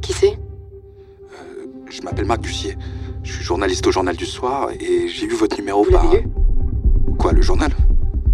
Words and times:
Qui 0.00 0.12
c'est? 0.12 0.38
Je 1.90 2.02
m'appelle 2.02 2.24
Marc 2.24 2.40
Ducier. 2.40 2.76
Je 3.22 3.32
suis 3.32 3.44
journaliste 3.44 3.86
au 3.86 3.92
Journal 3.92 4.16
du 4.16 4.26
Soir 4.26 4.70
et 4.78 5.08
j'ai 5.08 5.26
vu 5.26 5.34
votre 5.34 5.56
numéro 5.58 5.84
Vous 5.84 5.90
par... 5.90 6.10
lu? 6.12 6.26
Quoi, 7.18 7.32
le 7.32 7.42
journal? 7.42 7.70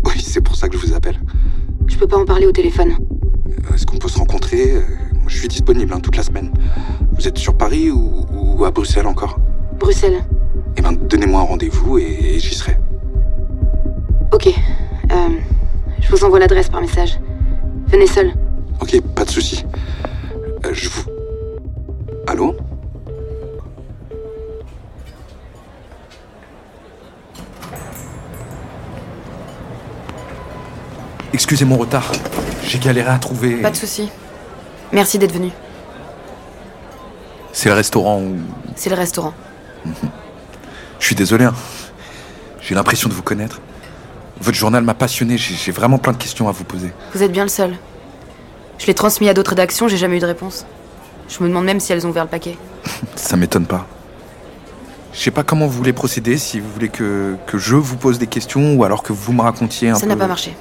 Oui, 0.05 0.21
c'est 0.23 0.41
pour 0.41 0.55
ça 0.57 0.69
que 0.69 0.77
je 0.77 0.87
vous 0.87 0.93
appelle. 0.95 1.19
Je 1.87 1.97
peux 1.97 2.07
pas 2.07 2.19
en 2.19 2.25
parler 2.25 2.47
au 2.47 2.53
téléphone. 2.53 2.93
Euh, 3.49 3.75
Est-ce 3.75 3.87
qu'on 3.87 3.97
peut 3.99 4.09
se 4.09 4.19
rencontrer? 4.19 4.77
Euh, 4.77 4.81
je 5.27 5.39
suis 5.39 5.49
disponible 5.49 5.93
hein, 5.93 6.01
toute 6.01 6.17
la 6.17 6.23
semaine. 6.23 6.53
Vous 7.13 7.27
êtes 7.27 7.39
sur 7.39 7.57
Paris 7.57 7.91
ou, 7.91 8.27
ou 8.33 8.65
à 8.65 8.71
Bruxelles 8.71 9.07
encore? 9.07 9.39
Bruxelles. 9.79 10.23
Eh 10.77 10.83
ben, 10.83 10.93
donnez-moi 10.93 11.41
un 11.41 11.45
rendez-vous 11.45 11.99
et, 11.99 12.35
et 12.35 12.39
j'y 12.39 12.55
serai. 12.55 12.77
Ok. 14.33 14.49
Euh, 14.49 15.29
je 16.01 16.11
vous 16.11 16.25
envoie 16.25 16.39
l'adresse 16.39 16.69
par 16.69 16.81
message. 16.81 17.19
Venez 17.89 18.07
seul. 18.07 18.33
Ok, 18.81 19.01
pas 19.15 19.25
de 19.25 19.31
souci. 19.31 19.65
Euh, 20.67 20.75
je 20.75 20.89
vous... 20.89 21.05
Allô 22.27 22.57
Excusez 31.33 31.65
mon 31.65 31.77
retard. 31.77 32.11
J'ai 32.67 32.79
galéré 32.79 33.11
à 33.11 33.19
trouver. 33.19 33.57
Pas 33.57 33.71
de 33.71 33.77
souci. 33.77 34.11
Merci 34.93 35.19
d'être 35.19 35.33
venu. 35.33 35.51
C'est 37.53 37.69
le 37.69 37.75
restaurant 37.75 38.21
où. 38.21 38.37
C'est 38.77 38.91
le 38.91 38.97
restaurant. 38.97 39.33
Je 41.01 41.07
suis 41.07 41.15
désolé. 41.17 41.45
hein. 41.47 41.55
J'ai 42.61 42.75
l'impression 42.75 43.09
de 43.09 43.15
vous 43.15 43.23
connaître. 43.23 43.61
Votre 44.41 44.57
journal 44.57 44.83
m'a 44.85 44.95
passionné. 44.95 45.37
J'ai 45.39 45.55
j'ai 45.55 45.73
vraiment 45.73 45.99
plein 45.99 46.13
de 46.13 46.19
questions 46.19 46.49
à 46.49 46.53
vous 46.53 46.65
poser. 46.65 46.93
Vous 47.15 47.23
êtes 47.23 47.33
bien 47.33 47.43
le 47.43 47.49
seul. 47.49 47.75
Je 48.83 48.89
l'ai 48.89 48.95
transmis 48.95 49.29
à 49.29 49.35
d'autres 49.35 49.51
rédactions, 49.51 49.87
j'ai 49.87 49.97
jamais 49.97 50.17
eu 50.17 50.19
de 50.19 50.27
réponse. 50.27 50.67
Je 51.29 51.41
me 51.41 51.49
demande 51.49 51.65
même 51.65 51.79
si 51.79 51.93
elles 51.93 52.05
ont 52.05 52.11
ouvert 52.11 52.25
le 52.25 52.29
paquet. 52.29 52.57
Ça 53.15 53.37
m'étonne 53.37 53.65
pas. 53.65 53.87
Je 55.13 55.21
sais 55.21 55.31
pas 55.31 55.45
comment 55.45 55.67
vous 55.69 55.73
voulez 55.79 55.93
procéder, 55.93 56.37
si 56.37 56.59
vous 56.59 56.69
voulez 56.69 56.89
que, 56.89 57.37
que 57.47 57.59
je 57.59 57.77
vous 57.77 57.97
pose 57.97 58.19
des 58.19 58.27
questions 58.27 58.75
ou 58.75 58.83
alors 58.83 59.05
que 59.05 59.13
vous 59.13 59.33
me 59.33 59.41
racontiez 59.41 59.91
un 59.91 59.95
Ça 59.95 60.01
peu. 60.01 60.07
n'a 60.09 60.17
pas 60.17 60.27
marché. 60.27 60.57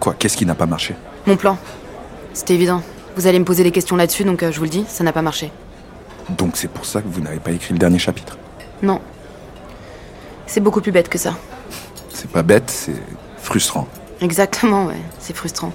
Quoi 0.00 0.16
Qu'est-ce 0.18 0.36
qui 0.36 0.44
n'a 0.46 0.56
pas 0.56 0.66
marché? 0.66 0.96
Mon 1.28 1.36
plan. 1.36 1.56
C'était 2.34 2.54
évident. 2.54 2.82
Vous 3.14 3.28
allez 3.28 3.38
me 3.38 3.44
poser 3.44 3.62
des 3.62 3.70
questions 3.70 3.94
là-dessus, 3.94 4.24
donc 4.24 4.42
euh, 4.42 4.50
je 4.50 4.58
vous 4.58 4.64
le 4.64 4.70
dis, 4.70 4.84
ça 4.88 5.04
n'a 5.04 5.12
pas 5.12 5.22
marché. 5.22 5.52
Donc 6.28 6.56
c'est 6.56 6.66
pour 6.72 6.86
ça 6.86 7.02
que 7.02 7.06
vous 7.08 7.20
n'avez 7.20 7.38
pas 7.38 7.52
écrit 7.52 7.72
le 7.72 7.78
dernier 7.78 8.00
chapitre? 8.00 8.36
Non. 8.82 9.00
C'est 10.48 10.60
beaucoup 10.60 10.80
plus 10.80 10.90
bête 10.90 11.08
que 11.08 11.18
ça. 11.18 11.36
C'est 12.12 12.28
pas 12.30 12.42
bête, 12.42 12.68
c'est 12.68 12.96
frustrant. 13.36 13.86
Exactement, 14.20 14.86
ouais. 14.86 15.00
C'est 15.20 15.36
frustrant. 15.36 15.72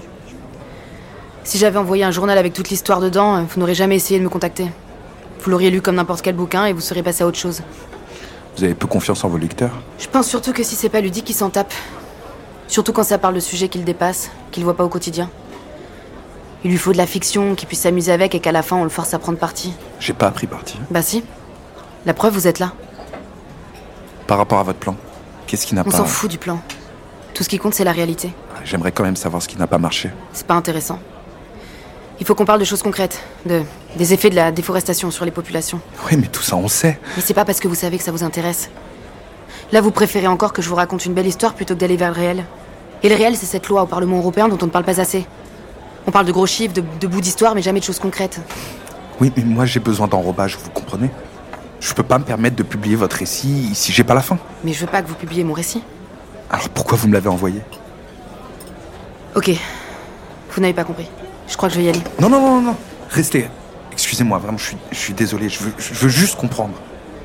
Si 1.44 1.58
j'avais 1.58 1.78
envoyé 1.78 2.04
un 2.04 2.10
journal 2.10 2.36
avec 2.36 2.52
toute 2.52 2.68
l'histoire 2.68 3.00
dedans, 3.00 3.36
euh, 3.36 3.42
vous 3.48 3.60
n'aurez 3.60 3.74
jamais 3.74 3.96
essayé 3.96 4.18
de 4.18 4.24
me 4.24 4.28
contacter. 4.28 4.70
Vous 5.40 5.50
l'auriez 5.50 5.70
lu 5.70 5.80
comme 5.80 5.94
n'importe 5.94 6.22
quel 6.22 6.34
bouquin 6.36 6.66
et 6.66 6.72
vous 6.72 6.80
seriez 6.80 7.02
passé 7.02 7.22
à 7.24 7.26
autre 7.26 7.38
chose. 7.38 7.62
Vous 8.56 8.64
avez 8.64 8.74
peu 8.74 8.86
confiance 8.86 9.24
en 9.24 9.28
vos 9.28 9.38
lecteurs? 9.38 9.70
Je 9.98 10.08
pense 10.08 10.26
surtout 10.26 10.52
que 10.52 10.62
si 10.62 10.74
c'est 10.74 10.88
pas 10.88 11.00
ludique, 11.00 11.30
ils 11.30 11.34
s'en 11.34 11.48
tapent. 11.48 11.72
Surtout 12.66 12.92
quand 12.92 13.04
ça 13.04 13.16
parle 13.18 13.34
de 13.34 13.40
sujets 13.40 13.68
qu'il 13.68 13.84
dépasse, 13.84 14.30
qu'il 14.50 14.64
voit 14.64 14.76
pas 14.76 14.84
au 14.84 14.88
quotidien. 14.88 15.30
Il 16.64 16.70
lui 16.72 16.76
faut 16.76 16.92
de 16.92 16.98
la 16.98 17.06
fiction, 17.06 17.54
qu'il 17.54 17.68
puisse 17.68 17.80
s'amuser 17.80 18.12
avec 18.12 18.34
et 18.34 18.40
qu'à 18.40 18.52
la 18.52 18.62
fin 18.62 18.76
on 18.76 18.82
le 18.82 18.90
force 18.90 19.14
à 19.14 19.18
prendre 19.18 19.38
parti. 19.38 19.72
J'ai 20.00 20.12
pas 20.12 20.30
pris 20.32 20.46
parti. 20.48 20.76
Bah 20.90 21.02
si. 21.02 21.24
La 22.04 22.14
preuve, 22.14 22.34
vous 22.34 22.46
êtes 22.48 22.58
là. 22.58 22.72
Par 24.26 24.38
rapport 24.38 24.58
à 24.58 24.64
votre 24.64 24.78
plan, 24.78 24.96
qu'est-ce 25.46 25.66
qui 25.66 25.74
n'a 25.74 25.82
On 25.86 25.90
pas. 25.90 25.96
s'en 25.96 26.04
fout 26.04 26.30
du 26.30 26.36
plan. 26.38 26.60
Tout 27.32 27.44
ce 27.44 27.48
qui 27.48 27.58
compte, 27.58 27.74
c'est 27.74 27.84
la 27.84 27.92
réalité. 27.92 28.32
J'aimerais 28.64 28.92
quand 28.92 29.04
même 29.04 29.16
savoir 29.16 29.40
ce 29.40 29.48
qui 29.48 29.56
n'a 29.56 29.68
pas 29.68 29.78
marché. 29.78 30.10
C'est 30.32 30.46
pas 30.46 30.54
intéressant. 30.54 30.98
Il 32.20 32.26
faut 32.26 32.34
qu'on 32.34 32.44
parle 32.44 32.60
de 32.60 32.64
choses 32.64 32.82
concrètes, 32.82 33.22
de 33.46 33.62
des 33.96 34.12
effets 34.12 34.30
de 34.30 34.34
la 34.34 34.50
déforestation 34.50 35.10
sur 35.10 35.24
les 35.24 35.30
populations. 35.30 35.80
Oui, 36.06 36.16
mais 36.18 36.26
tout 36.26 36.42
ça, 36.42 36.56
on 36.56 36.68
sait. 36.68 36.98
Mais 37.16 37.22
c'est 37.22 37.34
pas 37.34 37.44
parce 37.44 37.60
que 37.60 37.68
vous 37.68 37.74
savez 37.74 37.96
que 37.96 38.04
ça 38.04 38.12
vous 38.12 38.24
intéresse. 38.24 38.70
Là, 39.72 39.80
vous 39.80 39.90
préférez 39.90 40.26
encore 40.26 40.52
que 40.52 40.62
je 40.62 40.68
vous 40.68 40.74
raconte 40.74 41.04
une 41.06 41.14
belle 41.14 41.26
histoire 41.26 41.54
plutôt 41.54 41.74
que 41.74 41.80
d'aller 41.80 41.96
vers 41.96 42.08
le 42.08 42.16
réel. 42.16 42.44
Et 43.02 43.08
le 43.08 43.14
réel, 43.14 43.36
c'est 43.36 43.46
cette 43.46 43.68
loi 43.68 43.82
au 43.82 43.86
Parlement 43.86 44.18
européen 44.18 44.48
dont 44.48 44.58
on 44.60 44.66
ne 44.66 44.70
parle 44.70 44.84
pas 44.84 45.00
assez. 45.00 45.26
On 46.06 46.10
parle 46.10 46.26
de 46.26 46.32
gros 46.32 46.46
chiffres, 46.46 46.74
de, 46.74 46.82
de 47.00 47.06
bouts 47.06 47.20
d'histoire, 47.20 47.54
mais 47.54 47.62
jamais 47.62 47.80
de 47.80 47.84
choses 47.84 47.98
concrètes. 47.98 48.40
Oui, 49.20 49.32
mais 49.36 49.44
moi 49.44 49.66
j'ai 49.66 49.80
besoin 49.80 50.08
d'enrobage, 50.08 50.56
vous 50.62 50.70
comprenez? 50.70 51.10
Je 51.80 51.92
peux 51.92 52.02
pas 52.02 52.18
me 52.18 52.24
permettre 52.24 52.56
de 52.56 52.62
publier 52.62 52.96
votre 52.96 53.16
récit 53.16 53.70
si 53.74 53.92
j'ai 53.92 54.04
pas 54.04 54.14
la 54.14 54.22
fin. 54.22 54.38
Mais 54.64 54.72
je 54.72 54.80
veux 54.80 54.90
pas 54.90 55.02
que 55.02 55.08
vous 55.08 55.14
publiez 55.14 55.44
mon 55.44 55.52
récit. 55.52 55.82
Alors 56.50 56.68
pourquoi 56.70 56.96
vous 56.98 57.08
me 57.08 57.14
l'avez 57.14 57.28
envoyé? 57.28 57.60
Ok. 59.36 59.50
Vous 60.50 60.60
n'avez 60.60 60.72
pas 60.74 60.84
compris. 60.84 61.08
Je 61.48 61.56
crois 61.56 61.68
que 61.68 61.74
je 61.74 61.80
vais 61.80 61.86
y 61.86 61.88
aller. 61.88 62.02
Non, 62.20 62.28
non, 62.28 62.40
non, 62.40 62.54
non, 62.56 62.62
non. 62.62 62.76
Restez. 63.08 63.48
Excusez-moi, 63.92 64.38
vraiment, 64.38 64.58
je 64.58 64.64
suis, 64.64 64.76
je 64.92 64.98
suis 64.98 65.14
désolé. 65.14 65.48
Je 65.48 65.60
veux, 65.60 65.72
je 65.78 65.94
veux 65.94 66.08
juste 66.08 66.36
comprendre. 66.36 66.74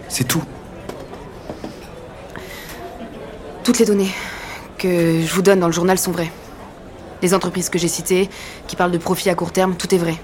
C'est 0.08 0.24
tout. 0.24 0.44
Toutes 3.64 3.80
les 3.80 3.86
données 3.86 4.12
que 4.78 5.22
je 5.22 5.34
vous 5.34 5.42
donne 5.42 5.60
dans 5.60 5.68
le 5.68 5.74
journal 5.74 5.98
sont 5.98 6.12
vraies. 6.12 6.32
Les 7.22 7.34
entreprises 7.34 7.70
que 7.70 7.80
j'ai 7.80 7.88
citées, 7.88 8.30
qui 8.68 8.76
parlent 8.76 8.92
de 8.92 8.98
profit 8.98 9.30
à 9.30 9.36
court 9.36 9.52
terme, 9.52 9.76
tout 9.76 9.94
est 9.96 9.98
vrai. 9.98 10.16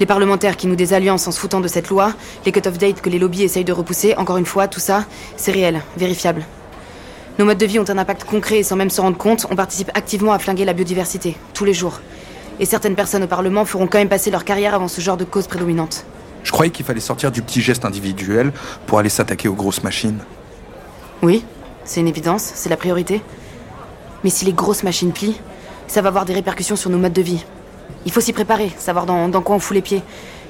Les 0.00 0.06
parlementaires 0.06 0.56
qui 0.56 0.66
nous 0.66 0.76
des 0.76 0.92
alliances 0.92 1.26
en 1.26 1.32
se 1.32 1.40
foutant 1.40 1.60
de 1.60 1.68
cette 1.68 1.88
loi, 1.88 2.12
les 2.44 2.52
cut-off 2.52 2.78
dates 2.78 3.00
que 3.00 3.10
les 3.10 3.18
lobbies 3.18 3.42
essayent 3.42 3.64
de 3.64 3.72
repousser, 3.72 4.14
encore 4.16 4.36
une 4.36 4.46
fois, 4.46 4.68
tout 4.68 4.80
ça, 4.80 5.04
c'est 5.36 5.52
réel, 5.52 5.82
vérifiable. 5.96 6.44
Nos 7.38 7.44
modes 7.44 7.58
de 7.58 7.66
vie 7.66 7.80
ont 7.80 7.88
un 7.88 7.98
impact 7.98 8.24
concret 8.24 8.58
et 8.58 8.62
sans 8.62 8.76
même 8.76 8.90
se 8.90 9.00
rendre 9.00 9.16
compte, 9.16 9.46
on 9.50 9.56
participe 9.56 9.90
activement 9.94 10.32
à 10.32 10.38
flinguer 10.38 10.64
la 10.64 10.72
biodiversité, 10.72 11.36
tous 11.52 11.64
les 11.64 11.74
jours. 11.74 12.00
Et 12.60 12.66
certaines 12.66 12.94
personnes 12.94 13.24
au 13.24 13.26
Parlement 13.26 13.64
feront 13.64 13.86
quand 13.86 13.98
même 13.98 14.08
passer 14.08 14.30
leur 14.30 14.44
carrière 14.44 14.74
avant 14.74 14.88
ce 14.88 15.00
genre 15.00 15.16
de 15.16 15.24
cause 15.24 15.46
prédominante. 15.46 16.04
Je 16.44 16.52
croyais 16.52 16.70
qu'il 16.70 16.84
fallait 16.84 17.00
sortir 17.00 17.32
du 17.32 17.42
petit 17.42 17.60
geste 17.60 17.84
individuel 17.84 18.52
pour 18.86 18.98
aller 18.98 19.08
s'attaquer 19.08 19.48
aux 19.48 19.54
grosses 19.54 19.82
machines. 19.82 20.18
Oui, 21.22 21.44
c'est 21.84 22.00
une 22.00 22.08
évidence, 22.08 22.52
c'est 22.54 22.68
la 22.68 22.76
priorité. 22.76 23.22
Mais 24.22 24.30
si 24.30 24.44
les 24.44 24.52
grosses 24.52 24.82
machines 24.82 25.12
plient, 25.12 25.40
ça 25.86 26.02
va 26.02 26.08
avoir 26.08 26.24
des 26.24 26.34
répercussions 26.34 26.76
sur 26.76 26.90
nos 26.90 26.98
modes 26.98 27.12
de 27.12 27.22
vie. 27.22 27.44
Il 28.06 28.12
faut 28.12 28.20
s'y 28.20 28.32
préparer, 28.32 28.70
savoir 28.78 29.06
dans, 29.06 29.28
dans 29.28 29.42
quoi 29.42 29.56
on 29.56 29.58
fout 29.58 29.74
les 29.74 29.82
pieds. 29.82 30.02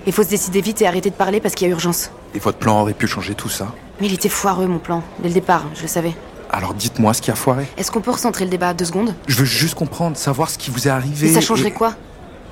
Il 0.07 0.13
faut 0.13 0.23
se 0.23 0.29
décider 0.29 0.61
vite 0.61 0.83
et 0.83 0.87
arrêter 0.87 1.11
de 1.11 1.15
parler 1.15 1.41
parce 1.41 1.55
qu'il 1.55 1.67
y 1.67 1.71
a 1.71 1.73
urgence. 1.73 2.11
Et 2.35 2.39
votre 2.39 2.59
plan 2.59 2.81
aurait 2.81 2.93
pu 2.93 3.07
changer 3.07 3.35
tout 3.35 3.49
ça. 3.49 3.69
Mais 4.01 4.09
il 4.09 4.15
était 4.15 4.29
foireux, 4.29 4.67
mon 4.67 4.79
plan, 4.79 5.03
dès 5.21 5.29
le 5.29 5.35
départ, 5.35 5.65
je 5.75 5.83
le 5.83 5.89
savais. 5.89 6.15
Alors 6.57 6.73
dites-moi 6.73 7.13
ce 7.15 7.21
qui 7.21 7.33
a 7.33 7.35
foiré. 7.35 7.67
Est-ce 7.77 7.91
qu'on 7.91 8.01
peut 8.01 8.13
recentrer 8.13 8.45
le 8.45 8.51
débat 8.51 8.69
à 8.69 8.75
deux 8.75 8.85
secondes 8.85 9.13
Je 9.27 9.35
veux 9.37 9.45
juste 9.45 9.75
comprendre, 9.75 10.17
savoir 10.17 10.51
ce 10.51 10.57
qui 10.57 10.71
vous 10.71 10.87
est 10.87 10.91
arrivé. 10.91 11.27
Et 11.29 11.33
ça 11.33 11.41
changerait 11.41 11.71
et- 11.71 11.73
quoi 11.73 11.95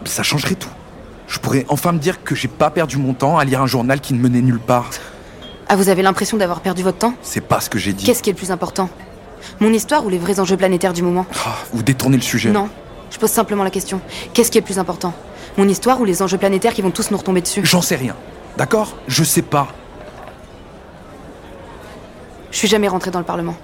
Ça 0.05 0.25
changerait 0.25 0.57
tout. 0.57 0.69
Je 1.29 1.39
pourrais 1.39 1.65
enfin 1.69 1.93
me 1.93 1.99
dire 1.99 2.25
que 2.25 2.35
j'ai 2.35 2.49
pas 2.49 2.71
perdu 2.71 2.97
mon 2.97 3.15
temps 3.15 3.39
à 3.39 3.45
lire 3.45 3.63
un 3.63 3.69
journal 3.69 4.01
qui 4.01 4.13
ne 4.13 4.19
menait 4.19 4.41
nulle 4.41 4.59
part. 4.59 4.91
Ah, 5.69 5.77
vous 5.77 5.89
avez 5.89 6.03
l'impression 6.03 6.37
d'avoir 6.37 6.63
perdu 6.63 6.83
votre 6.83 6.99
temps 6.99 7.15
C'est 7.23 7.41
pas 7.41 7.61
ce 7.61 7.71
que 7.71 7.79
j'ai 7.79 7.93
dit. 7.93 8.05
Qu'est-ce 8.05 8.25
qui 8.25 8.31
est 8.31 8.33
le 8.33 8.39
plus 8.39 8.51
important 8.51 8.91
Mon 9.61 9.73
histoire 9.73 10.05
ou 10.05 10.09
les 10.09 10.19
vrais 10.19 10.41
enjeux 10.41 10.57
planétaires 10.57 10.93
du 10.93 11.03
moment 11.03 11.25
Ah, 11.47 11.55
vous 11.73 11.84
détournez 11.84 12.17
le 12.17 12.23
sujet. 12.25 12.51
Non, 12.51 12.69
je 13.09 13.19
pose 13.19 13.31
simplement 13.31 13.63
la 13.63 13.71
question. 13.71 14.01
Qu'est-ce 14.34 14.51
qui 14.51 14.59
est 14.59 14.63
le 14.63 14.67
plus 14.67 14.81
important 14.81 15.15
Mon 15.59 15.69
histoire 15.69 16.01
ou 16.01 16.05
les 16.05 16.23
enjeux 16.23 16.39
planétaires 16.39 16.75
qui 16.75 16.83
vont 16.83 16.91
tous 16.91 17.13
nous 17.13 17.19
retomber 17.19 17.41
dessus 17.41 17.61
J'en 17.65 17.83
sais 17.83 17.97
rien. 17.97 18.17
D'accord? 18.59 18.97
Je 19.07 19.23
sais 19.23 19.43
pas. 19.43 19.69
Je 22.51 22.59
suis 22.59 22.69
jamais 22.69 22.89
rentrée 22.89 23.13
dans 23.13 23.21
le 23.21 23.25
Parlement. 23.25 23.55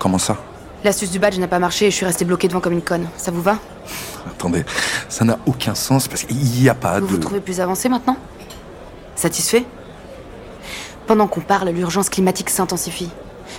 Comment 0.00 0.18
ça 0.18 0.38
L'astuce 0.82 1.10
du 1.10 1.18
badge 1.18 1.38
n'a 1.38 1.46
pas 1.46 1.58
marché 1.58 1.86
et 1.86 1.90
je 1.90 1.96
suis 1.96 2.06
restée 2.06 2.24
bloquée 2.24 2.48
devant 2.48 2.60
comme 2.60 2.72
une 2.72 2.80
conne. 2.80 3.06
Ça 3.18 3.30
vous 3.30 3.42
va 3.42 3.58
Attendez, 4.26 4.64
ça 5.10 5.26
n'a 5.26 5.38
aucun 5.44 5.74
sens 5.74 6.08
parce 6.08 6.22
qu'il 6.24 6.38
n'y 6.38 6.68
a 6.70 6.74
pas 6.74 6.98
Vous 7.00 7.06
de. 7.06 7.10
vous 7.12 7.18
trouvez 7.18 7.40
plus 7.40 7.60
avancé 7.60 7.90
maintenant 7.90 8.16
Satisfait 9.14 9.64
Pendant 11.06 11.26
qu'on 11.26 11.40
parle, 11.42 11.68
l'urgence 11.68 12.08
climatique 12.08 12.48
s'intensifie. 12.48 13.10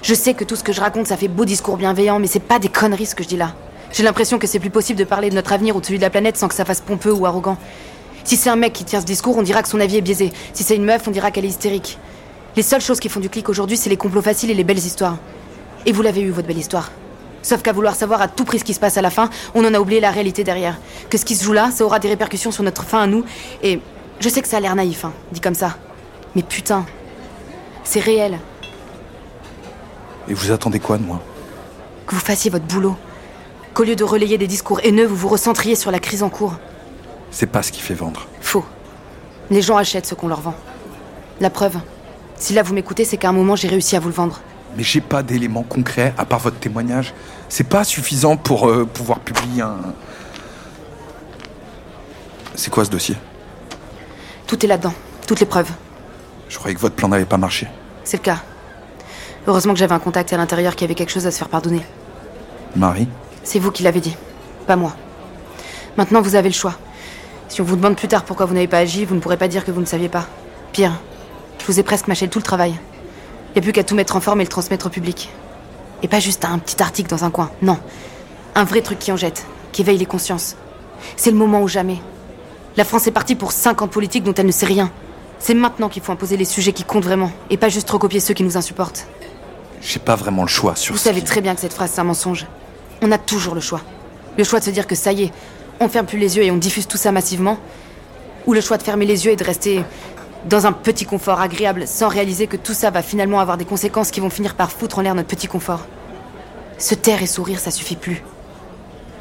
Je 0.02 0.16
sais 0.16 0.34
que 0.34 0.44
tout 0.44 0.56
ce 0.56 0.64
que 0.64 0.74
je 0.74 0.82
raconte, 0.82 1.06
ça 1.06 1.16
fait 1.16 1.28
beau 1.28 1.46
discours 1.46 1.78
bienveillant, 1.78 2.18
mais 2.18 2.26
c'est 2.26 2.40
pas 2.40 2.58
des 2.58 2.70
conneries 2.70 3.06
ce 3.06 3.14
que 3.14 3.22
je 3.24 3.28
dis 3.28 3.38
là. 3.38 3.54
J'ai 3.92 4.02
l'impression 4.02 4.40
que 4.40 4.48
c'est 4.48 4.60
plus 4.60 4.72
possible 4.72 4.98
de 4.98 5.04
parler 5.04 5.30
de 5.30 5.36
notre 5.36 5.54
avenir 5.54 5.76
ou 5.76 5.82
de 5.82 5.86
celui 5.86 6.00
de 6.00 6.04
la 6.04 6.10
planète 6.10 6.38
sans 6.38 6.48
que 6.48 6.56
ça 6.56 6.66
fasse 6.66 6.82
pompeux 6.82 7.14
ou 7.14 7.28
arrogant. 7.28 7.58
Si 8.24 8.36
c'est 8.36 8.50
un 8.50 8.56
mec 8.56 8.74
qui 8.74 8.84
tient 8.84 9.02
ce 9.02 9.06
discours, 9.06 9.38
on 9.38 9.44
dira 9.44 9.62
que 9.62 9.70
son 9.70 9.80
avis 9.80 9.98
est 9.98 10.02
biaisé. 10.02 10.34
Si 10.54 10.64
c'est 10.64 10.76
une 10.76 10.86
meuf, 10.86 11.08
on 11.08 11.12
dira 11.12 11.30
qu'elle 11.30 11.46
est 11.46 11.50
hystérique. 11.50 12.00
Les 12.56 12.64
seules 12.64 12.82
choses 12.82 13.00
qui 13.00 13.10
font 13.10 13.20
du 13.20 13.30
clic 13.30 13.48
aujourd'hui, 13.48 13.78
c'est 13.78 13.90
les 13.92 13.98
complots 13.98 14.22
faciles 14.24 14.50
et 14.50 14.56
les 14.56 14.64
belles 14.64 14.78
histoires. 14.80 15.18
Et 15.86 15.92
vous 15.92 16.02
l'avez 16.02 16.22
eu, 16.22 16.32
votre 16.32 16.48
belle 16.48 16.58
histoire. 16.58 16.92
Sauf 17.44 17.62
qu'à 17.64 17.74
vouloir 17.74 17.96
savoir 17.96 18.22
à 18.22 18.28
tout 18.28 18.46
prix 18.46 18.60
ce 18.60 18.64
qui 18.64 18.74
se 18.74 18.80
passe 18.80 18.98
à 18.98 19.02
la 19.02 19.10
fin, 19.10 19.30
on 19.56 19.66
en 19.66 19.74
a 19.74 19.80
oublié 19.80 20.00
la 20.00 20.12
réalité 20.12 20.44
derrière. 20.44 20.78
Que 21.10 21.18
ce 21.18 21.26
qui 21.26 21.36
se 21.36 21.44
joue 21.44 21.54
là, 21.54 21.72
ça 21.72 21.84
aura 21.84 22.00
des 22.00 22.08
répercussions 22.08 22.52
sur 22.52 22.64
notre 22.64 22.84
fin 22.84 23.02
à 23.02 23.08
nous. 23.08 23.24
Et 23.64 23.80
je 24.20 24.30
sais 24.30 24.42
que 24.42 24.48
ça 24.48 24.58
a 24.58 24.60
l'air 24.60 24.76
naïf, 24.76 25.06
hein, 25.06 25.14
dit 25.32 25.42
comme 25.42 25.56
ça. 25.56 25.76
Mais 26.36 26.44
putain, 26.44 26.86
c'est 27.84 28.00
réel. 28.00 28.40
Et 30.28 30.34
vous 30.34 30.52
attendez 30.52 30.80
quoi 30.80 30.98
de 30.98 31.04
moi? 31.04 31.20
Que 32.06 32.14
vous 32.14 32.22
fassiez 32.22 32.52
votre 32.52 32.66
boulot. 32.66 32.96
Qu'au 33.74 33.84
lieu 33.84 33.96
de 33.96 34.04
relayer 34.04 34.38
des 34.38 34.48
discours 34.48 34.80
haineux, 34.84 35.06
vous 35.06 35.16
vous 35.16 35.30
recentriez 35.30 35.76
sur 35.76 35.92
la 35.92 36.00
crise 36.00 36.24
en 36.24 36.30
cours. 36.30 36.54
C'est 37.32 37.48
pas 37.48 37.64
ce 37.64 37.72
qui 37.72 37.82
fait 37.82 37.94
vendre. 37.94 38.28
Faux. 38.42 38.66
Les 39.50 39.62
gens 39.62 39.78
achètent 39.78 40.06
ce 40.06 40.14
qu'on 40.14 40.28
leur 40.28 40.42
vend. 40.42 40.54
La 41.40 41.50
preuve. 41.50 41.78
Si 42.36 42.54
là 42.54 42.64
vous 42.64 42.74
m'écoutez, 42.74 43.06
c'est 43.06 43.18
qu'à 43.18 43.30
un 43.30 43.34
moment 43.34 43.56
j'ai 43.56 43.68
réussi 43.68 43.96
à 43.96 44.00
vous 44.00 44.10
le 44.10 44.14
vendre. 44.14 44.42
Mais 44.78 44.84
j'ai 44.84 45.02
pas 45.02 45.24
d'éléments 45.24 45.64
concrets 45.64 46.14
à 46.18 46.26
part 46.26 46.40
votre 46.40 46.60
témoignage. 46.60 47.14
C'est 47.50 47.68
pas 47.68 47.84
suffisant 47.84 48.38
pour 48.38 48.70
euh, 48.70 48.86
pouvoir 48.86 49.20
publier 49.20 49.62
un. 49.62 49.78
C'est 52.56 52.70
quoi 52.70 52.86
ce 52.86 52.90
dossier? 52.90 53.16
Tout 54.48 54.64
est 54.66 54.68
là-dedans. 54.68 54.94
Toutes 55.28 55.40
les 55.40 55.46
preuves. 55.46 55.70
Je 56.50 56.58
croyais 56.58 56.76
que 56.76 56.82
votre 56.82 56.96
plan 56.96 57.08
n'avait 57.08 57.26
pas 57.26 57.38
marché. 57.38 57.68
C'est 58.04 58.18
le 58.18 58.24
cas. 58.24 58.40
Heureusement 59.48 59.74
que 59.74 59.80
j'avais 59.80 59.94
un 59.94 60.00
contact 60.00 60.32
à 60.34 60.38
l'intérieur 60.38 60.76
qui 60.76 60.84
avait 60.84 60.96
quelque 60.96 61.12
chose 61.12 61.26
à 61.26 61.32
se 61.32 61.38
faire 61.38 61.50
pardonner. 61.50 61.82
Marie? 62.76 63.08
C'est 63.44 63.60
vous 63.60 63.72
qui 63.72 63.84
l'avez 63.84 64.02
dit, 64.02 64.16
pas 64.68 64.76
moi. 64.76 64.96
Maintenant, 65.98 66.22
vous 66.22 66.36
avez 66.36 66.50
le 66.50 66.54
choix. 66.54 66.76
Si 67.50 67.60
on 67.60 67.64
vous 67.64 67.76
demande 67.76 67.96
plus 67.96 68.08
tard 68.08 68.24
pourquoi 68.24 68.46
vous 68.46 68.54
n'avez 68.54 68.68
pas 68.68 68.78
agi, 68.78 69.04
vous 69.04 69.16
ne 69.16 69.20
pourrez 69.20 69.38
pas 69.38 69.48
dire 69.48 69.66
que 69.66 69.72
vous 69.72 69.82
ne 69.82 69.86
saviez 69.86 70.10
pas. 70.10 70.26
Pire, 70.72 70.94
je 71.60 71.66
vous 71.66 71.80
ai 71.80 71.84
presque 71.84 72.08
mâché 72.08 72.28
tout 72.28 72.40
le 72.40 72.44
travail. 72.44 72.80
Il 73.54 73.56
n'y 73.56 73.60
a 73.60 73.62
plus 73.64 73.74
qu'à 73.74 73.84
tout 73.84 73.96
mettre 73.96 74.16
en 74.16 74.22
forme 74.22 74.42
et 74.42 74.44
le 74.46 74.50
transmettre 74.50 74.86
au 74.88 74.90
public. 74.90 75.30
Et 76.04 76.08
pas 76.08 76.20
juste 76.20 76.46
un 76.46 76.58
petit 76.58 76.82
article 76.82 77.10
dans 77.10 77.24
un 77.26 77.32
coin, 77.32 77.52
non. 77.62 77.78
Un 78.56 78.64
vrai 78.64 78.82
truc 78.82 79.00
qui 79.00 79.12
en 79.12 79.18
jette, 79.18 79.46
qui 79.72 79.82
éveille 79.82 79.98
les 79.98 80.06
consciences. 80.06 80.56
C'est 81.18 81.32
le 81.32 81.38
moment 81.38 81.62
ou 81.62 81.68
jamais. 81.68 81.98
La 82.78 82.86
France 82.86 83.08
est 83.08 83.12
partie 83.12 83.36
pour 83.36 83.52
50 83.52 83.92
politiques 83.92 84.24
dont 84.24 84.34
elle 84.34 84.46
ne 84.46 84.52
sait 84.52 84.66
rien. 84.66 84.92
C'est 85.40 85.54
maintenant 85.54 85.90
qu'il 85.90 86.02
faut 86.02 86.12
imposer 86.12 86.38
les 86.38 86.46
sujets 86.46 86.72
qui 86.74 86.84
comptent 86.84 87.04
vraiment, 87.04 87.32
et 87.50 87.58
pas 87.58 87.70
juste 87.70 87.90
recopier 87.90 88.20
ceux 88.20 88.34
qui 88.34 88.44
nous 88.44 88.58
insupportent. 88.58 89.08
J'ai 89.82 90.00
pas 90.00 90.16
vraiment 90.16 90.44
le 90.44 90.48
choix 90.48 90.76
sur 90.76 90.94
Vous 90.94 90.98
ce 91.00 91.06
savez 91.06 91.20
qui- 91.22 91.26
très 91.26 91.42
bien 91.42 91.56
que 91.56 91.62
cette 91.62 91.74
phrase, 91.74 91.92
c'est 91.94 92.02
un 92.02 92.06
mensonge. 92.06 92.46
On 93.02 93.12
a 93.12 93.18
toujours 93.18 93.56
le 93.56 93.62
choix. 93.62 93.82
Le 94.38 94.44
choix 94.44 94.60
de 94.60 94.66
se 94.66 94.70
dire 94.70 94.86
que 94.88 94.96
ça 94.96 95.12
y 95.12 95.24
est, 95.24 95.32
on 95.80 95.90
ferme 95.90 96.06
plus 96.06 96.20
les 96.20 96.38
yeux 96.38 96.44
et 96.44 96.52
on 96.52 96.58
diffuse 96.58 96.88
tout 96.88 96.98
ça 96.98 97.12
massivement. 97.12 97.58
Ou 98.46 98.54
le 98.54 98.62
choix 98.62 98.78
de 98.78 98.84
fermer 98.84 99.06
les 99.06 99.26
yeux 99.26 99.32
et 99.32 99.36
de 99.36 99.44
rester 99.44 99.84
dans 100.46 100.66
un 100.66 100.72
petit 100.72 101.06
confort 101.06 101.40
agréable 101.40 101.88
sans 101.88 102.08
réaliser 102.08 102.48
que 102.48 102.58
tout 102.58 102.74
ça 102.74 102.90
va 102.90 103.02
finalement 103.02 103.40
avoir 103.40 103.58
des 103.58 103.66
conséquences 103.66 104.12
qui 104.12 104.20
vont 104.20 104.30
finir 104.30 104.56
par 104.56 104.72
foutre 104.72 105.00
en 105.00 105.02
l'air 105.02 105.16
notre 105.16 105.28
petit 105.28 105.48
confort. 105.48 105.82
Se 106.78 106.96
taire 106.96 107.22
et 107.22 107.28
sourire, 107.28 107.60
ça 107.60 107.70
suffit 107.72 107.96
plus. 107.96 108.24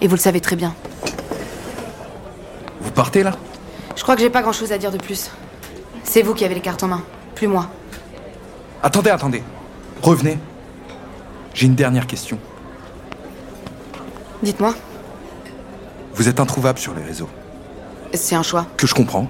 Et 0.01 0.09
vous 0.09 0.15
le 0.15 0.21
savez 0.21 0.41
très 0.41 0.57
bien. 0.57 0.75
Vous 2.81 2.91
partez 2.91 3.23
là? 3.23 3.33
Je 3.97 4.03
crois 4.03 4.15
que 4.17 4.23
j'ai 4.23 4.31
pas 4.31 4.41
grand 4.41 4.53
chose 4.53 4.73
à 4.73 4.79
dire 4.79 4.91
de 4.91 4.97
plus. 4.99 5.31
C'est 6.05 6.23
vous 6.23 6.33
qui 6.35 6.45
avez 6.45 6.55
les 6.55 6.61
cartes 6.63 6.83
en 6.83 6.89
main, 6.89 7.03
plus 7.35 7.47
moi. 7.47 7.69
Attendez, 8.83 9.11
attendez. 9.11 9.43
Revenez. 10.01 10.39
J'ai 11.53 11.67
une 11.67 11.75
dernière 11.75 12.07
question. 12.07 12.39
Dites-moi, 14.43 14.75
Vous 16.15 16.29
êtes 16.29 16.41
introuvable 16.41 16.79
sur 16.79 16.95
les 16.95 17.03
réseaux. 17.03 17.29
c'est 18.15 18.35
un 18.35 18.43
choix. 18.43 18.65
Que 18.79 18.87
je 18.87 18.95
comprends. 18.95 19.29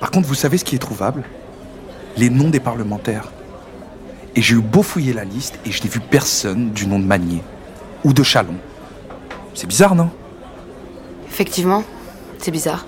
Par 0.00 0.10
contre, 0.10 0.26
vous 0.26 0.34
savez 0.34 0.58
ce 0.58 0.64
qui 0.64 0.74
est 0.74 0.78
trouvable? 0.78 1.22
Les 2.16 2.30
noms 2.30 2.48
des 2.48 2.60
parlementaires. 2.60 3.30
Et 4.34 4.42
j'ai 4.42 4.54
eu 4.54 4.60
beau 4.60 4.82
fouiller 4.82 5.12
la 5.12 5.24
liste 5.24 5.58
et 5.66 5.70
je 5.70 5.82
n'ai 5.82 5.88
vu 5.88 6.00
personne 6.00 6.70
du 6.70 6.86
nom 6.86 6.98
de 6.98 7.04
Magnier 7.04 7.42
ou 8.04 8.12
de 8.12 8.22
Chalon. 8.22 8.56
C'est 9.54 9.66
bizarre, 9.66 9.94
non? 9.94 10.10
Effectivement, 11.28 11.84
c'est 12.38 12.50
bizarre. 12.50 12.86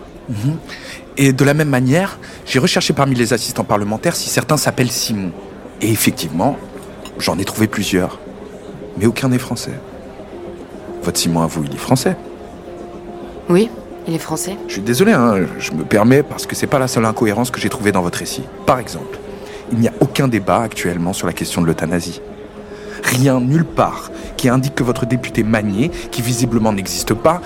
Et 1.17 1.33
de 1.33 1.45
la 1.45 1.53
même 1.53 1.69
manière, 1.69 2.19
j'ai 2.47 2.59
recherché 2.59 2.93
parmi 2.93 3.15
les 3.15 3.33
assistants 3.33 3.65
parlementaires 3.65 4.17
si 4.17 4.29
certains 4.31 4.57
s'appellent 4.57 4.91
Simon. 4.91 5.33
Et 5.81 5.91
effectivement, 5.91 6.57
j'en 7.19 7.39
ai 7.39 7.45
trouvé 7.45 7.67
plusieurs. 7.67 8.19
Mais 8.97 9.07
aucun 9.07 9.29
n'est 9.29 9.39
français. 9.39 9.79
Votre 11.03 11.19
Simon 11.19 11.43
à 11.43 11.47
vous, 11.47 11.65
il 11.65 11.75
est 11.75 11.79
français. 11.79 12.17
Oui, 13.49 13.69
il 14.07 14.15
est 14.15 14.19
français? 14.19 14.57
Je 14.69 14.75
suis 14.75 14.83
désolé, 14.83 15.13
hein, 15.13 15.47
je 15.59 15.73
me 15.73 15.85
permets 15.85 16.23
parce 16.23 16.47
que 16.47 16.55
c'est 16.55 16.67
pas 16.67 16.79
la 16.79 16.89
seule 16.89 17.05
incohérence 17.05 17.51
que 17.51 17.61
j'ai 17.61 17.69
trouvée 17.69 17.93
dans 17.93 18.03
votre 18.03 18.19
récit. 18.19 18.43
Par 18.67 18.79
exemple, 18.79 19.19
il 19.73 19.79
n'y 19.79 19.89
a 19.89 19.93
aucun 20.01 20.29
débat 20.29 20.61
actuellement 20.63 21.13
sur 21.13 21.27
la 21.27 21.33
question 21.33 21.63
de 21.63 21.67
l'euthanasie. 21.67 22.21
Rien, 23.05 23.41
nulle 23.41 23.65
part, 23.65 24.11
qui 24.37 24.49
indique 24.49 24.75
que 24.75 24.83
votre 24.83 25.07
député 25.07 25.43
Magnier, 25.43 25.91
qui 26.11 26.23
visiblement 26.23 26.73
n'existe 26.73 27.15
pas, 27.15 27.41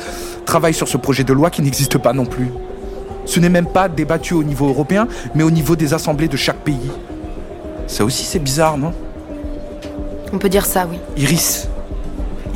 travaille 0.44 0.74
sur 0.74 0.88
ce 0.88 0.96
projet 0.96 1.24
de 1.24 1.32
loi 1.32 1.50
qui 1.50 1.62
n'existe 1.62 1.98
pas 1.98 2.12
non 2.12 2.26
plus. 2.26 2.50
Ce 3.24 3.40
n'est 3.40 3.48
même 3.48 3.66
pas 3.66 3.88
débattu 3.88 4.34
au 4.34 4.44
niveau 4.44 4.68
européen, 4.68 5.08
mais 5.34 5.42
au 5.42 5.50
niveau 5.50 5.76
des 5.76 5.94
assemblées 5.94 6.28
de 6.28 6.36
chaque 6.36 6.58
pays. 6.58 6.90
Ça 7.86 8.04
aussi, 8.04 8.24
c'est 8.24 8.38
bizarre, 8.38 8.78
non? 8.78 8.92
On 10.32 10.38
peut 10.38 10.48
dire 10.48 10.66
ça, 10.66 10.86
oui. 10.90 10.98
Iris, 11.16 11.68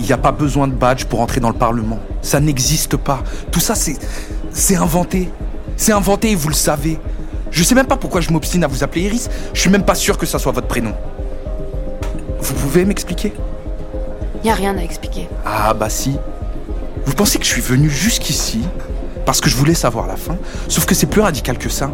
il 0.00 0.06
n'y 0.06 0.12
a 0.12 0.18
pas 0.18 0.32
besoin 0.32 0.66
de 0.66 0.72
badge 0.72 1.04
pour 1.04 1.20
entrer 1.20 1.40
dans 1.40 1.48
le 1.50 1.54
Parlement. 1.54 1.98
Ça 2.22 2.40
n'existe 2.40 2.96
pas. 2.96 3.22
Tout 3.52 3.60
ça, 3.60 3.74
c'est. 3.74 3.96
C'est 4.50 4.76
inventé. 4.76 5.30
C'est 5.76 5.92
inventé 5.92 6.32
et 6.32 6.34
vous 6.34 6.48
le 6.48 6.54
savez. 6.54 6.98
Je 7.50 7.62
sais 7.62 7.74
même 7.74 7.86
pas 7.86 7.96
pourquoi 7.96 8.20
je 8.20 8.30
m'obstine 8.30 8.64
à 8.64 8.66
vous 8.66 8.82
appeler 8.82 9.02
Iris. 9.02 9.28
Je 9.52 9.60
suis 9.60 9.70
même 9.70 9.84
pas 9.84 9.94
sûr 9.94 10.16
que 10.16 10.26
ça 10.26 10.38
soit 10.38 10.52
votre 10.52 10.66
prénom. 10.66 10.94
Vous 12.40 12.54
pouvez 12.54 12.84
m'expliquer? 12.84 13.32
Y 14.42 14.50
a 14.50 14.54
rien 14.54 14.76
à 14.78 14.82
expliquer. 14.82 15.28
Ah, 15.44 15.74
bah 15.74 15.90
si. 15.90 16.16
Vous 17.04 17.12
pensez 17.12 17.38
que 17.38 17.44
je 17.44 17.50
suis 17.50 17.60
venu 17.60 17.90
jusqu'ici 17.90 18.60
parce 19.26 19.40
que 19.40 19.50
je 19.50 19.56
voulais 19.56 19.74
savoir 19.74 20.06
la 20.06 20.16
fin? 20.16 20.36
Sauf 20.68 20.86
que 20.86 20.94
c'est 20.94 21.06
plus 21.06 21.20
radical 21.20 21.58
que 21.58 21.68
ça. 21.68 21.90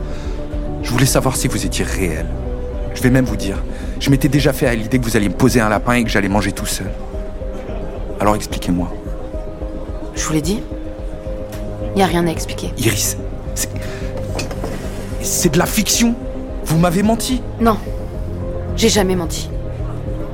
Je 0.82 0.90
voulais 0.90 1.06
savoir 1.06 1.36
si 1.36 1.48
vous 1.48 1.66
étiez 1.66 1.84
réel. 1.84 2.26
Je 2.94 3.02
vais 3.02 3.10
même 3.10 3.24
vous 3.24 3.36
dire, 3.36 3.62
je 3.98 4.10
m'étais 4.10 4.28
déjà 4.28 4.52
fait 4.52 4.66
à 4.66 4.74
l'idée 4.74 4.98
que 4.98 5.04
vous 5.04 5.16
alliez 5.16 5.28
me 5.28 5.34
poser 5.34 5.60
un 5.60 5.68
lapin 5.68 5.94
et 5.94 6.04
que 6.04 6.08
j'allais 6.10 6.28
manger 6.28 6.52
tout 6.52 6.66
seul. 6.66 6.86
Alors 8.20 8.34
expliquez-moi. 8.34 8.92
Je 10.14 10.24
vous 10.24 10.32
l'ai 10.32 10.42
dit. 10.42 10.62
Y 11.94 12.02
a 12.02 12.06
rien 12.06 12.26
à 12.26 12.30
expliquer. 12.30 12.72
Iris, 12.78 13.16
c'est. 13.54 13.70
C'est 15.22 15.52
de 15.52 15.58
la 15.58 15.66
fiction 15.66 16.14
Vous 16.64 16.78
m'avez 16.78 17.02
menti 17.02 17.42
Non, 17.60 17.78
j'ai 18.76 18.88
jamais 18.88 19.16
menti. 19.16 19.50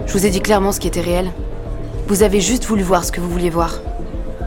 Je 0.06 0.12
vous 0.12 0.26
ai 0.26 0.30
dit 0.30 0.40
clairement 0.40 0.72
ce 0.72 0.80
qui 0.80 0.88
était 0.88 1.00
réel. 1.00 1.30
Vous 2.08 2.22
avez 2.22 2.40
juste 2.40 2.64
voulu 2.66 2.82
voir 2.82 3.04
ce 3.04 3.10
que 3.12 3.20
vous 3.20 3.28
vouliez 3.30 3.48
voir. 3.48 3.80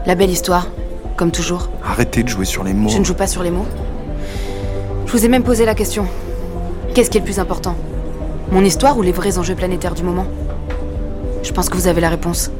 La 0.06 0.14
belle 0.14 0.30
histoire, 0.30 0.68
comme 1.16 1.32
toujours. 1.32 1.68
Arrêtez 1.84 2.22
de 2.22 2.28
jouer 2.28 2.44
sur 2.44 2.62
les 2.62 2.74
mots. 2.74 2.90
Je 2.90 2.98
ne 2.98 3.04
joue 3.04 3.14
pas 3.14 3.26
sur 3.26 3.42
les 3.42 3.50
mots. 3.50 3.66
Je 5.06 5.12
vous 5.12 5.24
ai 5.24 5.28
même 5.28 5.42
posé 5.42 5.64
la 5.64 5.74
question. 5.74 6.06
Qu'est-ce 6.94 7.10
qui 7.10 7.18
est 7.18 7.20
le 7.20 7.24
plus 7.26 7.40
important? 7.40 7.74
Mon 8.52 8.64
histoire 8.64 8.96
ou 8.98 9.02
les 9.02 9.12
vrais 9.12 9.38
enjeux 9.38 9.56
planétaires 9.56 9.94
du 9.94 10.04
moment? 10.04 10.26
Je 11.42 11.50
pense 11.52 11.68
que 11.68 11.76
vous 11.76 11.88
avez 11.88 12.00
la 12.00 12.08
réponse. 12.10 12.50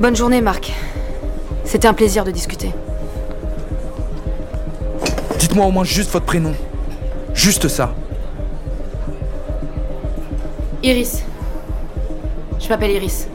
Bonne 0.00 0.14
journée, 0.14 0.40
Marc. 0.40 0.72
C'était 1.64 1.88
un 1.88 1.92
plaisir 1.92 2.24
de 2.24 2.30
discuter. 2.30 2.70
Dites-moi 5.40 5.66
au 5.66 5.72
moins 5.72 5.82
juste 5.82 6.12
votre 6.12 6.24
prénom. 6.24 6.54
Juste 7.34 7.66
ça. 7.66 7.96
Iris. 10.84 11.24
Je 12.60 12.68
m'appelle 12.68 12.92
Iris. 12.92 13.26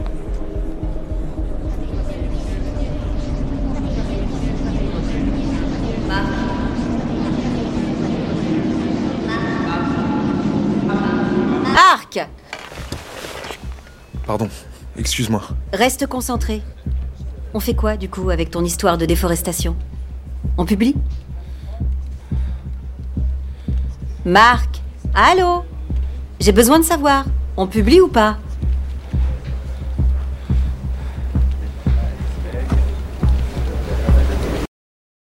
Arc 11.76 12.26
Pardon, 14.26 14.48
excuse-moi. 14.96 15.42
Reste 15.72 16.06
concentré. 16.06 16.62
On 17.52 17.60
fait 17.60 17.74
quoi, 17.74 17.96
du 17.96 18.08
coup, 18.08 18.30
avec 18.30 18.50
ton 18.50 18.64
histoire 18.64 18.98
de 18.98 19.06
déforestation? 19.06 19.76
On 20.58 20.64
publie? 20.64 20.94
Marc 24.24 24.82
Allô? 25.14 25.64
J'ai 26.40 26.52
besoin 26.52 26.78
de 26.80 26.84
savoir. 26.84 27.24
On 27.56 27.68
publie 27.68 28.00
ou 28.00 28.08
pas? 28.08 28.36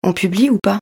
On 0.01 0.13
publie 0.13 0.49
ou 0.49 0.57
pas? 0.63 0.79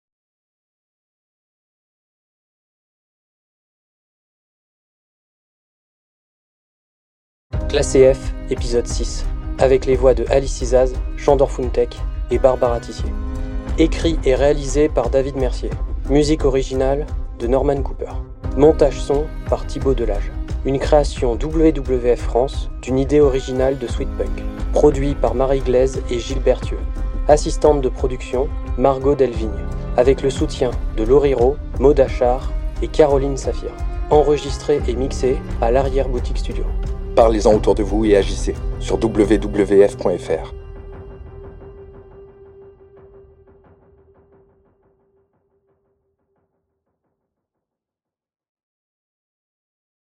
Classé 7.70 8.13
F, 8.13 8.34
épisode 8.53 8.86
6, 8.86 9.25
avec 9.57 9.88
les 9.88 9.95
voix 9.95 10.13
de 10.13 10.25
Alice 10.29 10.62
Izaz, 10.62 10.93
Chandor 11.17 11.50
Funtek 11.50 12.00
et 12.29 12.38
Barbara 12.38 12.79
Tissier. 12.79 13.10
Écrit 13.79 14.19
et 14.25 14.36
réalisé 14.36 14.89
par 14.89 15.10
David 15.10 15.38
Mercier. 15.38 15.72
Musique 16.07 16.45
originale 16.45 17.07
de 17.39 17.48
Norman 17.48 17.81
Cooper. 17.81 18.12
Montage 18.55 19.01
son 19.01 19.25
par 19.50 19.65
Thibaut 19.65 19.95
Delage. 19.95 20.31
Une 20.65 20.77
création 20.77 21.33
WWF 21.33 22.19
France 22.19 22.69
d'une 22.83 23.00
idée 23.00 23.22
originale 23.22 23.79
de 23.79 23.88
Sweet 23.88 24.10
Punk. 24.19 24.43
Produit 24.72 25.15
par 25.15 25.33
Marie 25.33 25.62
Glaise 25.62 26.03
et 26.12 26.19
Gilles 26.19 26.43
Berthieu. 26.43 26.77
Assistante 27.27 27.81
de 27.81 27.89
production, 27.89 28.48
Margot 28.77 29.15
Delvigne. 29.15 29.50
Avec 29.98 30.22
le 30.22 30.29
soutien 30.29 30.69
de 30.95 31.03
Loriro, 31.03 31.57
Maud 31.79 32.00
Achard 32.00 32.51
et 32.83 32.88
Caroline 32.88 33.36
Saphir. 33.36 33.72
Enregistré 34.12 34.79
et 34.88 34.95
mixé 34.95 35.38
à 35.60 35.72
l'arrière-boutique 35.72 36.38
studio. 36.38 36.65
Parlez-en 37.15 37.53
autour 37.53 37.75
de 37.75 37.84
vous 37.84 38.05
et 38.05 38.15
agissez 38.15 38.55
sur 38.79 38.96
wwf.fr. 38.96 40.62